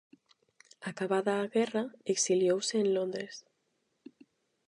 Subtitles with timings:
[0.91, 3.33] Acabada a guerra exiliouse en Londres.